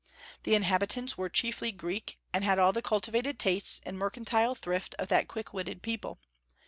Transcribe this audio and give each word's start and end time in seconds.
The 0.45 0.55
inhabitants 0.55 1.15
were 1.15 1.29
chiefly 1.29 1.71
Greek, 1.71 2.17
and 2.33 2.43
had 2.43 2.57
all 2.57 2.73
the 2.73 2.81
cultivated 2.81 3.37
tastes 3.37 3.79
and 3.85 3.99
mercantile 3.99 4.55
thrift 4.55 4.95
of 4.97 5.09
that 5.09 5.27
quick 5.27 5.53
witted 5.53 5.83
people. 5.83 6.17